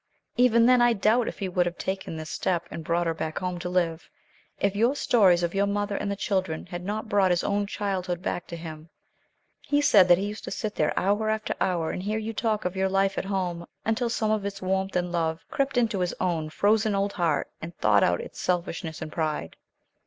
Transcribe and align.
Even 0.35 0.65
then, 0.65 0.81
I 0.81 0.93
doubt 0.93 1.27
if 1.27 1.37
he 1.37 1.47
would 1.47 1.67
have 1.67 1.77
taken 1.77 2.17
this 2.17 2.31
step, 2.31 2.67
and 2.71 2.83
brought 2.83 3.05
her 3.05 3.13
back 3.13 3.37
home 3.37 3.59
to 3.59 3.69
live, 3.69 4.09
if 4.59 4.75
your 4.75 4.95
stories 4.95 5.43
of 5.43 5.53
your 5.53 5.67
mother 5.67 5.95
and 5.95 6.09
the 6.09 6.15
children 6.15 6.65
had 6.65 6.83
not 6.83 7.07
brought 7.07 7.29
his 7.29 7.43
own 7.43 7.67
childhood 7.67 8.19
back 8.19 8.47
to 8.47 8.55
him. 8.57 8.89
He 9.61 9.79
said 9.79 10.07
that 10.07 10.17
he 10.17 10.25
used 10.25 10.43
to 10.45 10.49
sit 10.49 10.73
there 10.73 10.97
hour 10.99 11.29
after 11.29 11.53
hour, 11.61 11.91
and 11.91 12.01
hear 12.01 12.17
you 12.17 12.33
talk 12.33 12.65
of 12.65 12.75
your 12.75 12.89
life 12.89 13.15
at 13.19 13.25
home, 13.25 13.67
until 13.85 14.09
some 14.09 14.31
of 14.31 14.43
its 14.43 14.59
warmth 14.59 14.95
and 14.95 15.11
love 15.11 15.45
crept 15.51 15.77
into 15.77 15.99
his 15.99 16.15
own 16.19 16.49
frozen 16.49 16.95
old 16.95 17.13
heart, 17.13 17.51
and 17.61 17.77
thawed 17.77 18.03
out 18.03 18.21
its 18.21 18.41
selfishness 18.41 19.03
and 19.03 19.11
pride." 19.11 19.55